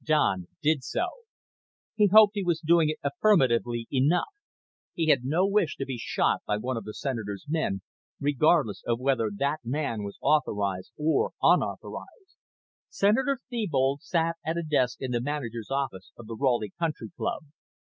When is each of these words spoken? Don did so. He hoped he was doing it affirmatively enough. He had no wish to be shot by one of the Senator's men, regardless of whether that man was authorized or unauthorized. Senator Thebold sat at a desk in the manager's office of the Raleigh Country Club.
Don 0.03 0.47
did 0.63 0.83
so. 0.83 1.05
He 1.93 2.07
hoped 2.11 2.31
he 2.33 2.43
was 2.43 2.59
doing 2.59 2.89
it 2.89 2.97
affirmatively 3.03 3.85
enough. 3.91 4.33
He 4.95 5.09
had 5.09 5.23
no 5.23 5.45
wish 5.45 5.75
to 5.75 5.85
be 5.85 5.99
shot 5.99 6.41
by 6.47 6.57
one 6.57 6.75
of 6.75 6.85
the 6.85 6.93
Senator's 6.95 7.45
men, 7.47 7.83
regardless 8.19 8.81
of 8.87 8.99
whether 8.99 9.29
that 9.37 9.59
man 9.63 10.01
was 10.01 10.17
authorized 10.19 10.91
or 10.97 11.33
unauthorized. 11.43 12.35
Senator 12.89 13.37
Thebold 13.51 14.01
sat 14.01 14.37
at 14.43 14.57
a 14.57 14.63
desk 14.63 14.97
in 15.03 15.11
the 15.11 15.21
manager's 15.21 15.69
office 15.69 16.11
of 16.17 16.25
the 16.25 16.35
Raleigh 16.35 16.73
Country 16.79 17.11
Club. 17.15 17.43